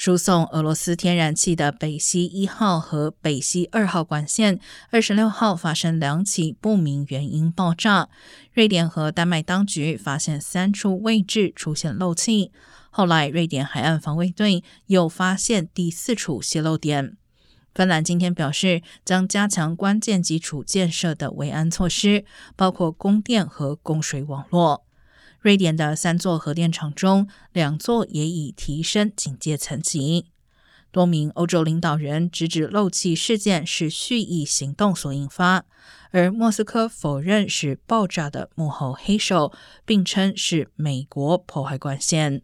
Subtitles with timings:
[0.00, 8.08] 输送俄罗斯天然气的北溪一号和北溪二号管线，二十六号发生两起不明原因爆炸。
[8.54, 12.50] 瑞典和丹麦当局发现三处位置出现漏气，
[12.88, 17.18] 后来瑞典海岸防卫队又发现第四处泄漏点。
[17.74, 22.24] 芬兰今天表示，将加强关键基础建设的维安措施，
[22.56, 24.86] 包括供电和供水网络。
[25.40, 30.26] 瑞典的三座核电厂中，两座也已提升警戒层级。
[30.92, 35.64] 多名欧洲领导人直指漏气事件是蓄意行动所引发，
[36.10, 39.52] 而莫斯科否认是爆炸的幕后黑手，
[39.86, 42.42] 并称是美国破坏管线。